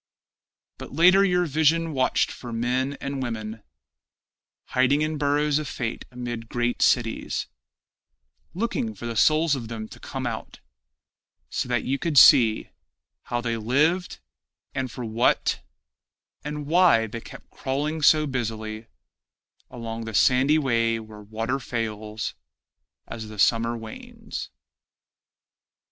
[0.79, 3.61] But later your vision watched for men and women
[4.69, 7.45] Hiding in burrows of fate amid great cities,
[8.55, 10.59] Looking for the souls of them to come out,
[11.51, 12.71] So that you could see
[13.25, 14.17] How they lived,
[14.73, 15.61] and for what,
[16.43, 18.87] And why they kept crawling so busily
[19.69, 22.33] Along the sandy way where water fails
[23.05, 24.49] As the summer wanes.